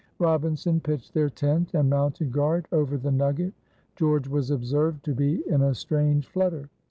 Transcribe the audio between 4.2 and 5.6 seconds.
was observed to be